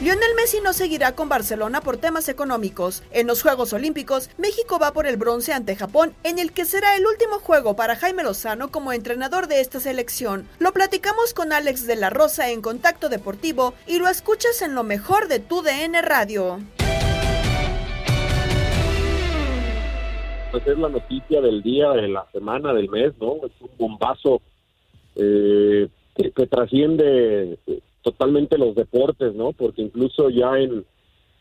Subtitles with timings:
[0.00, 3.02] Lionel Messi no seguirá con Barcelona por temas económicos.
[3.10, 6.96] En los Juegos Olímpicos, México va por el bronce ante Japón, en el que será
[6.96, 10.48] el último juego para Jaime Lozano como entrenador de esta selección.
[10.60, 14.82] Lo platicamos con Alex de la Rosa en Contacto Deportivo y lo escuchas en lo
[14.82, 16.60] mejor de tu DN Radio.
[20.50, 23.36] Pues es la noticia del día, de la semana, del mes, ¿no?
[23.44, 24.40] Es un bombazo
[25.16, 29.52] eh, que, que trasciende eh, totalmente los deportes, ¿no?
[29.52, 30.84] Porque incluso ya en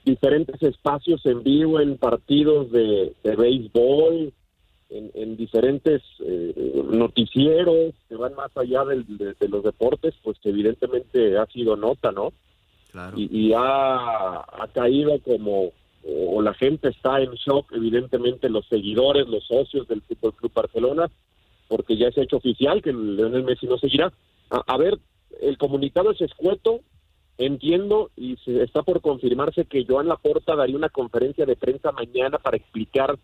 [0.06, 4.34] diferentes espacios en vivo, en partidos de, de béisbol,
[4.90, 10.40] en, en diferentes eh, noticieros que van más allá del- de, de los deportes, pues
[10.40, 12.32] que evidentemente ha sido nota, ¿no?
[13.20, 15.72] Y, y ha, ha caído como,
[16.04, 21.10] o la gente está en shock, evidentemente los seguidores, los socios del Fútbol Club Barcelona,
[21.68, 24.12] porque ya se ha hecho oficial que Leonel Messi no seguirá.
[24.50, 24.98] A, ver,
[25.42, 26.80] el comunicado es escueto,
[27.38, 32.38] entiendo, y se está por confirmarse que Joan Laporta daría una conferencia de prensa mañana
[32.38, 33.18] para explicar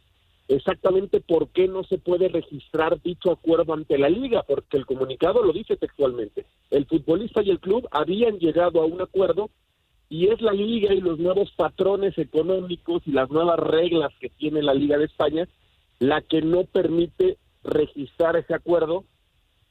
[0.50, 5.42] exactamente por qué no se puede registrar dicho acuerdo ante la liga, porque el comunicado
[5.42, 6.46] lo dice textualmente.
[6.70, 9.50] El futbolista y el club habían llegado a un acuerdo
[10.14, 14.62] y es la liga y los nuevos patrones económicos y las nuevas reglas que tiene
[14.62, 15.48] la Liga de España
[15.98, 19.06] la que no permite registrar ese acuerdo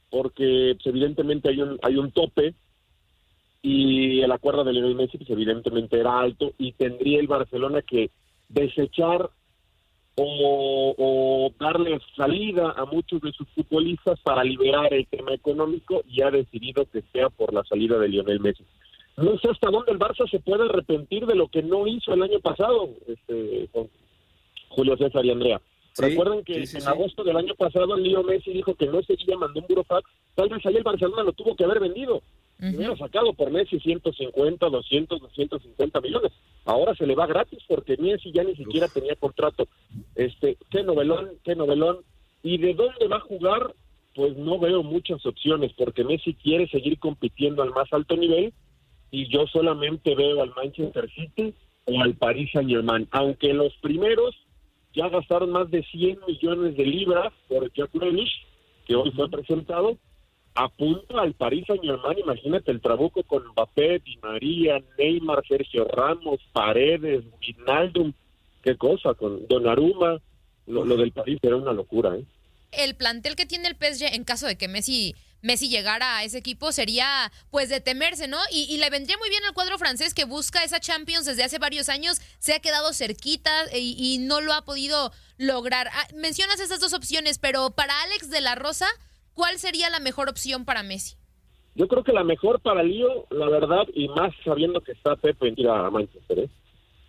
[0.09, 2.55] porque pues, evidentemente hay un hay un tope
[3.61, 8.11] y el acuerdo de Lionel Messi pues, evidentemente era alto y tendría el Barcelona que
[8.49, 9.29] desechar
[10.15, 16.21] o, o darle salida a muchos de sus futbolistas para liberar el tema económico y
[16.21, 18.65] ha decidido que sea por la salida de Lionel Messi.
[19.17, 22.23] No sé hasta dónde el Barça se puede arrepentir de lo que no hizo el
[22.23, 23.89] año pasado, este, con
[24.69, 25.61] Julio César y Andrea.
[25.93, 26.87] Sí, Recuerden que sí, sí, en sí.
[26.87, 30.65] agosto del año pasado Leo Messi dijo que no seguía, mandó un burofax, tal vez
[30.65, 32.21] ahí el Barcelona lo tuvo que haber vendido.
[32.59, 36.31] Hubiera sacado por Messi 150, 200, 250 millones.
[36.63, 39.67] Ahora se le va gratis porque Messi ya ni siquiera tenía contrato.
[40.15, 41.99] Este, qué novelón, qué novelón.
[42.41, 43.73] ¿Y de dónde va a jugar?
[44.15, 48.53] Pues no veo muchas opciones porque Messi quiere seguir compitiendo al más alto nivel
[49.13, 51.53] y yo solamente veo al Manchester City
[51.85, 54.35] o al Paris Saint Germain, aunque los primeros
[54.95, 58.43] ya gastaron más de 100 millones de libras por Jack Grealish,
[58.87, 59.97] que hoy fue presentado,
[60.55, 66.39] apunta al Paris Saint Germain, imagínate el trabuco con Mbappé, Di María, Neymar, Sergio Ramos,
[66.51, 68.13] Paredes, Wijnaldum,
[68.63, 70.19] qué cosa, con Donnarumma,
[70.65, 72.25] lo, lo del París era una locura, ¿eh?
[72.71, 75.13] el plantel que tiene el PSG en caso de que Messi
[75.43, 78.39] Messi llegara a ese equipo sería pues de temerse, ¿no?
[78.49, 81.59] Y, y le vendría muy bien al cuadro francés que busca esa Champions desde hace
[81.59, 85.89] varios años, se ha quedado cerquita y, y no lo ha podido lograr.
[85.91, 88.87] Ah, mencionas esas dos opciones, pero para Alex de la Rosa,
[89.33, 91.17] ¿cuál sería la mejor opción para Messi?
[91.75, 95.53] Yo creo que la mejor para Lío, la verdad, y más sabiendo que está Pepe
[95.57, 96.49] ir a Manchester, ¿eh?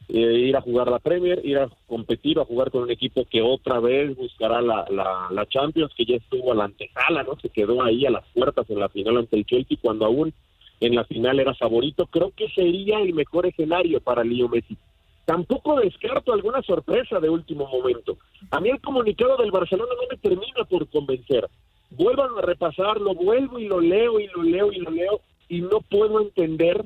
[0.08, 3.40] Eh, ir a jugar la Premier, ir a competir, a jugar con un equipo que
[3.40, 7.38] otra vez buscará la, la, la, Champions, que ya estuvo a la antesala, ¿no?
[7.40, 10.34] Se quedó ahí a las puertas en la final ante el Chelsea cuando aún
[10.80, 12.06] en la final era favorito.
[12.06, 14.76] Creo que sería el mejor escenario para Lío Messi.
[15.24, 18.18] Tampoco descarto alguna sorpresa de último momento.
[18.50, 21.48] A mí el comunicado del Barcelona no me termina por convencer
[21.96, 25.80] vuelvan a repasarlo, vuelvo y lo leo y lo leo y lo leo y no
[25.80, 26.84] puedo entender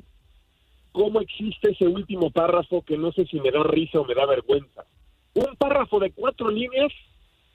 [0.91, 4.25] cómo existe ese último párrafo que no sé si me da risa o me da
[4.25, 4.85] vergüenza.
[5.33, 6.91] Un párrafo de cuatro líneas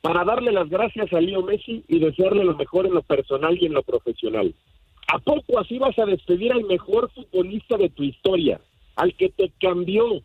[0.01, 3.67] para darle las gracias a Leo Messi y desearle lo mejor en lo personal y
[3.67, 4.55] en lo profesional.
[5.13, 8.61] ¿A poco así vas a despedir al mejor futbolista de tu historia,
[8.97, 10.23] al que te cambió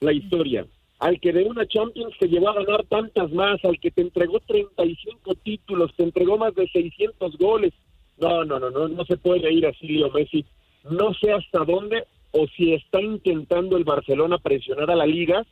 [0.00, 0.66] la historia?
[1.00, 4.38] al que de una Champions te llevó a ganar tantas más, al que te entregó
[4.40, 7.72] 35 títulos, te entregó más de 600 goles.
[8.18, 10.44] No, no, no, no, no se puede ir así Leo Messi.
[10.90, 15.44] No sé hasta dónde o si está intentando el Barcelona presionar a la liga,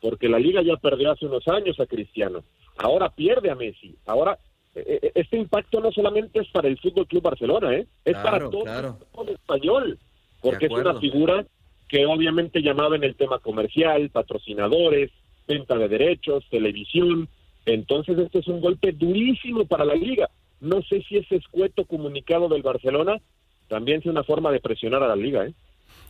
[0.00, 2.42] porque la liga ya perdió hace unos años a Cristiano.
[2.78, 3.94] Ahora pierde a Messi.
[4.06, 4.38] Ahora
[4.74, 7.86] eh, eh, este impacto no solamente es para el Fútbol Club Barcelona, ¿eh?
[8.04, 9.98] es para todo el español,
[10.40, 11.44] porque es una figura
[11.88, 15.10] que obviamente llamaba en el tema comercial, patrocinadores,
[15.46, 17.28] venta de derechos, televisión.
[17.66, 20.30] Entonces, este es un golpe durísimo para la liga.
[20.60, 23.20] No sé si ese escueto comunicado del Barcelona
[23.68, 25.54] también es una forma de presionar a la liga, ¿eh?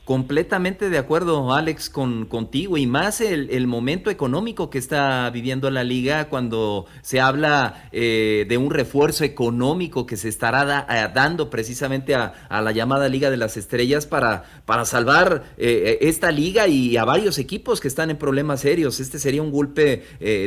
[0.04, 5.84] Completamente de acuerdo, Alex, con, contigo y más el, momento económico que está viviendo la
[5.84, 12.16] liga cuando se habla eh, de un refuerzo económico que se estará eh, dando precisamente
[12.16, 17.04] a, la llamada Liga de las Estrellas para, para salvar eh, esta liga y a
[17.04, 18.98] varios equipos que están en problemas serios.
[18.98, 20.02] Este sería un golpe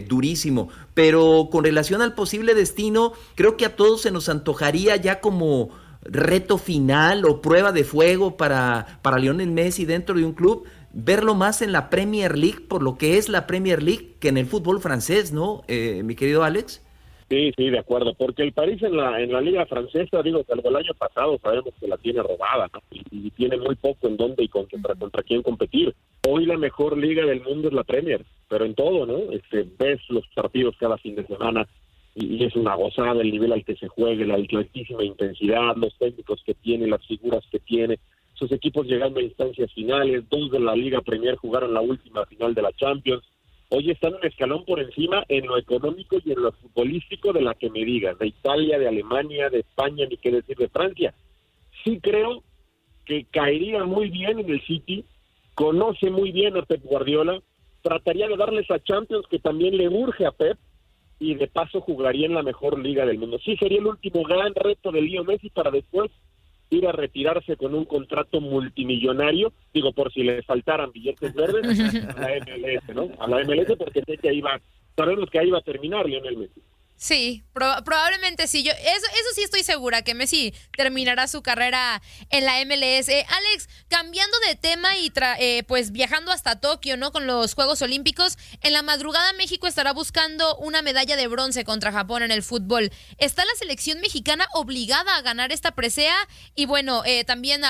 [0.09, 0.67] durísimo.
[0.93, 5.71] Pero con relación al posible destino, creo que a todos se nos antojaría ya como
[6.05, 11.35] reto final o prueba de fuego para, para Lionel Messi dentro de un club, verlo
[11.35, 14.45] más en la Premier League por lo que es la Premier League que en el
[14.45, 16.81] fútbol francés, ¿no, eh, mi querido Alex?
[17.27, 20.69] Sí, sí, de acuerdo, porque el París en la en la liga francesa, digo, salvo
[20.69, 22.69] el año pasado sabemos que la tiene robada.
[22.91, 25.93] Y, tiene muy poco en dónde y contra, contra quién competir.
[26.25, 29.31] Hoy la mejor liga del mundo es la Premier, pero en todo, ¿no?
[29.31, 31.67] Este, ves los partidos cada fin de semana,
[32.15, 36.41] y, es una gozada el nivel al que se juegue, la altísima intensidad, los técnicos
[36.45, 38.00] que tiene, las figuras que tiene,
[38.33, 42.53] sus equipos llegando a instancias finales, dos de la Liga Premier jugaron la última final
[42.53, 43.23] de la Champions.
[43.69, 47.53] Hoy están un escalón por encima en lo económico y en lo futbolístico de la
[47.56, 51.13] que me digas, de Italia, de Alemania, de España, ni qué decir de Francia.
[51.83, 52.44] Sí creo
[53.06, 55.06] que caería muy bien en el City,
[55.53, 57.41] conoce muy bien a Pep Guardiola,
[57.81, 60.57] trataría de darle esa Champions que también le urge a Pep,
[61.19, 63.39] y de paso jugaría en la mejor liga del mundo.
[63.44, 66.12] Sí, sería el último gran reto de Leo Messi para después
[66.69, 72.19] ir a retirarse con un contrato multimillonario, digo, por si le faltaran billetes verdes, a
[72.19, 73.09] la MLS, ¿no?
[73.19, 74.59] A la MLS porque sé que ahí va,
[74.95, 76.62] sabemos que ahí va a terminar Lionel Messi.
[76.97, 78.63] Sí, probablemente sí.
[78.63, 83.09] Yo, eso, eso sí estoy segura, que Messi terminará su carrera en la MLS.
[83.09, 87.12] Eh, Alex, cambiando de tema y eh, pues viajando hasta Tokio, ¿no?
[87.12, 91.92] Con los Juegos Olímpicos, en la madrugada México estará buscando una medalla de bronce contra
[91.92, 92.92] Japón en el fútbol.
[93.18, 96.15] ¿Está la selección mexicana obligada a ganar esta presea?
[96.55, 97.62] Y bueno, eh, también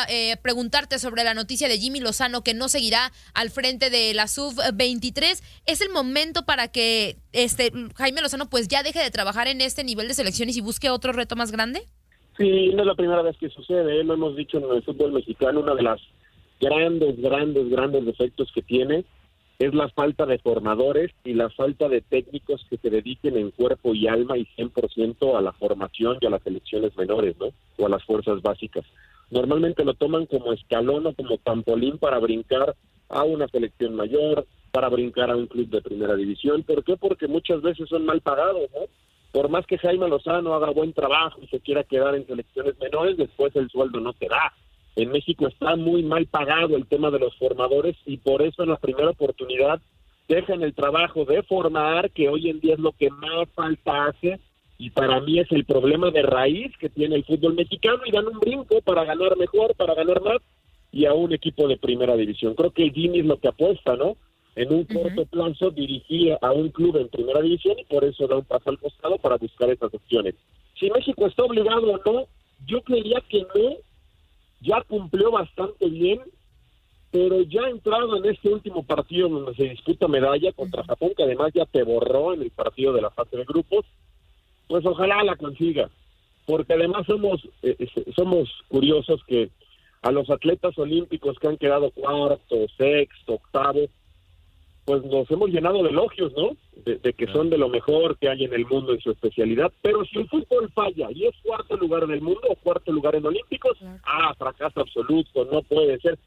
[0.42, 5.42] preguntarte sobre la noticia de Jimmy Lozano que no seguirá al frente de la SUB-23.
[5.66, 9.84] ¿Es el momento para que este Jaime Lozano pues ya deje de trabajar en este
[9.84, 11.82] nivel de selecciones y busque otro reto más grande?
[12.38, 14.04] Sí, no es la primera vez que sucede, ¿eh?
[14.04, 16.02] lo hemos dicho en el fútbol mexicano, una de las
[16.60, 19.06] grandes, grandes, grandes defectos que tiene
[19.60, 23.94] es la falta de formadores y la falta de técnicos que se dediquen en cuerpo
[23.94, 27.48] y alma y 100% a la formación y a las selecciones menores, ¿no?
[27.78, 28.84] O a las fuerzas básicas.
[29.32, 32.76] Normalmente lo toman como escalón o como trampolín para brincar
[33.10, 36.64] a una selección mayor, para brincar a un club de primera división.
[36.64, 36.98] ¿Por qué?
[36.98, 38.88] Porque muchas veces son mal pagados, ¿no?
[39.32, 43.16] Por más que Jaime Lozano haga buen trabajo y se quiera quedar en selecciones menores,
[43.16, 44.52] después el sueldo no se da.
[44.98, 48.70] En México está muy mal pagado el tema de los formadores y por eso en
[48.72, 49.80] la primera oportunidad
[50.28, 54.42] dejan el trabajo de formar, que hoy en día es lo que más falta hace,
[54.78, 58.28] y para mí es el problema de raíz que tiene el fútbol mexicano y dan
[58.28, 60.42] un brinco para ganar mejor, para ganar más
[60.92, 62.56] y a un equipo de primera división.
[62.56, 64.18] Creo que el Jimmy es lo que apuesta, ¿no?
[64.56, 68.38] En un corto plazo dirigía a un club en primera división y por eso da
[68.38, 70.36] un paso al costado para buscar esas opciones.
[70.80, 72.28] Si México está obligado o no,
[72.66, 73.76] yo creía que no,
[74.62, 76.22] ya cumplió bastante bien,
[77.12, 81.52] pero ya entrado en este último partido donde se disputa medalla contra Japón, que además
[81.54, 83.86] ya te borró en el partido de la fase de grupos,
[84.68, 85.90] pues ojalá la consiga.
[86.46, 87.76] porque además somos, eh,
[88.16, 89.50] somos curiosos que
[90.04, 93.88] a los atletas olímpicos que han quedado cuarto, sexto, octavo,
[94.86, 96.56] pues nos hemos llenado de elogios, ¿no?
[96.86, 99.72] De, que son de lo mejor que hay en el mundo en su especialidad.
[99.82, 103.16] Pero si el fútbol falla y es cuarto lugar en el mundo o cuarto lugar
[103.16, 106.20] en Olímpicos, ah, fracaso absoluto, no puede ser.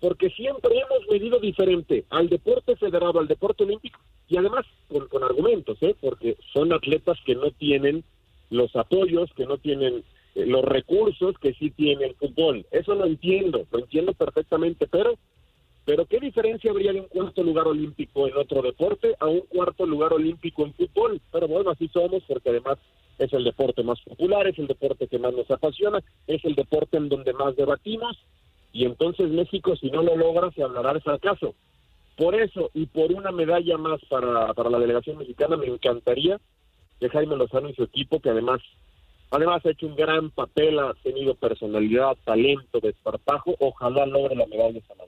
[0.00, 5.22] Porque siempre hemos medido diferente al deporte federado, al deporte olímpico, y además con, con
[5.22, 5.94] argumentos, ¿eh?
[6.00, 8.04] Porque son atletas que no tienen
[8.48, 10.02] los apoyos, que no tienen
[10.34, 12.64] eh, los recursos que sí tiene el fútbol.
[12.70, 15.18] Eso lo entiendo, lo entiendo perfectamente, pero
[15.88, 19.86] pero ¿qué diferencia habría de un cuarto lugar olímpico en otro deporte a un cuarto
[19.86, 21.18] lugar olímpico en fútbol?
[21.32, 22.76] Pero bueno, así somos porque además
[23.16, 26.98] es el deporte más popular, es el deporte que más nos apasiona, es el deporte
[26.98, 28.18] en donde más debatimos
[28.70, 31.54] y entonces México si no lo logra se hablará de fracaso.
[32.18, 36.38] Por eso y por una medalla más para, para la delegación mexicana me encantaría
[37.00, 38.60] que Jaime Lozano y su equipo, que además
[39.30, 43.54] Además ha hecho un gran papel, ha tenido personalidad, talento, desparpajo.
[43.58, 45.07] Ojalá logre la medalla esta madrugada.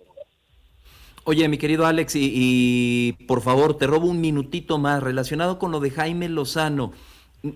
[1.25, 5.81] Oye, mi querido Alex, y, por favor, te robo un minutito más relacionado con lo
[5.81, 6.93] de Jaime Lozano.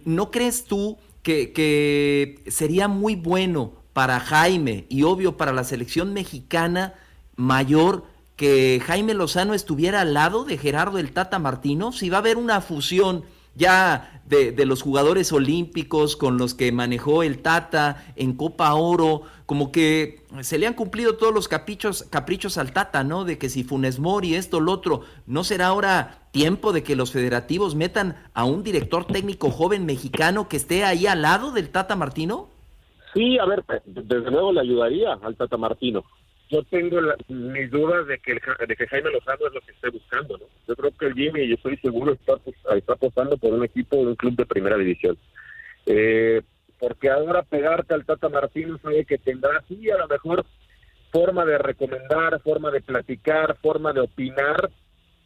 [0.05, 6.13] ¿No crees tú que, que sería muy bueno para Jaime y obvio para la selección
[6.13, 6.95] mexicana
[7.37, 8.05] mayor
[8.37, 11.93] que Jaime Lozano estuviera al lado de Gerardo el Tata Martino?
[11.93, 16.73] Si va a haber una fusión ya de, de, los jugadores olímpicos con los que
[16.73, 22.05] manejó el Tata en Copa Oro, como que se le han cumplido todos los caprichos,
[22.05, 23.25] caprichos al Tata, ¿no?
[23.25, 27.13] De que si Funes Mori, esto, lo otro, ¿no será ahora tiempo de que los
[27.13, 31.95] federativos metan a un director técnico joven mexicano que esté ahí al lado del Tata
[31.95, 32.49] Martino?
[33.13, 36.05] Sí, a ver, desde luego le ayudaría al Tata Martino
[36.51, 40.39] yo tengo mis dudas de que, de que Jaime Lozano es lo que esté buscando,
[40.39, 40.45] ¿no?
[40.69, 43.97] Yo creo que el Jimmy, yo estoy seguro, está, pues, está apostando por un equipo,
[43.97, 45.17] un club de primera división.
[45.87, 46.43] Eh,
[46.79, 50.45] porque ahora pegarte al Tata Martino sabe que tendrá, sí, a lo mejor
[51.11, 54.71] forma de recomendar, forma de platicar, forma de opinar,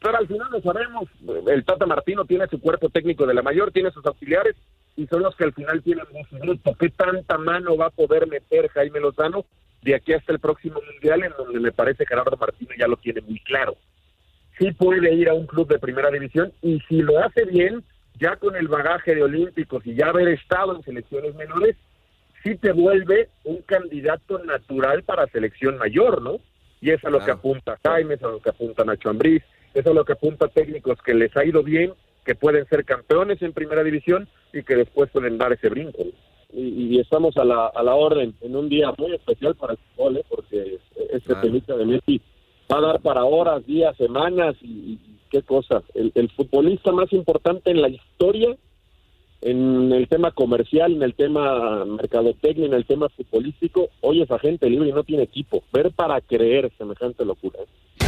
[0.00, 1.08] pero al final lo sabemos,
[1.48, 4.54] el Tata Martino tiene su cuerpo técnico de la mayor, tiene sus auxiliares,
[4.96, 8.68] y son los que al final tienen decidido qué tanta mano va a poder meter
[8.68, 9.44] Jaime Lozano
[9.82, 13.20] de aquí hasta el próximo mundial, en donde me parece Gerardo Martino ya lo tiene
[13.20, 13.76] muy claro.
[14.58, 17.84] Sí puede ir a un club de primera división y si lo hace bien,
[18.18, 21.76] ya con el bagaje de olímpicos y ya haber estado en selecciones menores,
[22.42, 26.40] sí te vuelve un candidato natural para selección mayor, ¿no?
[26.80, 29.42] Y es a lo que apunta Jaime, es a lo que apunta Nacho Ambriz,
[29.74, 31.92] es a lo que apunta técnicos que les ha ido bien,
[32.24, 36.04] que pueden ser campeones en primera división y que después pueden dar ese brinco
[36.52, 40.16] y, estamos a la, a la orden en un día muy especial para el fútbol,
[40.16, 40.24] ¿eh?
[40.28, 40.78] porque
[41.12, 42.20] este tenista de Messi
[42.72, 44.98] va a dar para horas, días, semanas y,
[45.30, 45.82] qué cosa.
[45.94, 48.56] El, futbolista más importante en la historia,
[49.42, 54.70] en el tema comercial, en el tema mercadotecnia, en el tema futbolístico, hoy es agente
[54.70, 55.62] libre y no tiene equipo.
[55.72, 57.60] Ver para creer semejante locura.
[57.60, 58.07] ¿eh?